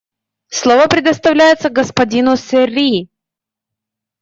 Слово 0.47 0.87
предоставляется 0.87 1.69
господину 1.69 2.35
Серри. 2.35 3.07